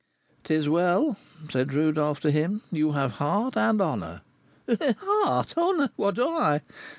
"'Tis 0.45 0.67
well," 0.67 1.15
said 1.49 1.75
Rodolph 1.75 2.19
to 2.21 2.31
him, 2.31 2.63
"you 2.71 2.93
have 2.93 3.11
heart 3.21 3.55
and 3.55 3.79
honour." 3.79 4.21
"Heart? 4.67 5.55
honour? 5.55 5.91
what, 5.95 6.17
I? 6.17 6.61